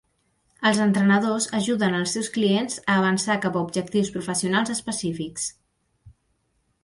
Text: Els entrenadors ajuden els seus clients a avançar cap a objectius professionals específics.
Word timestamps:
Els 0.67 0.79
entrenadors 0.85 1.47
ajuden 1.57 1.97
els 1.97 2.15
seus 2.17 2.29
clients 2.37 2.79
a 2.81 2.95
avançar 3.01 3.35
cap 3.43 3.59
a 3.59 3.63
objectius 3.67 4.09
professionals 4.15 4.75
específics. 4.77 5.45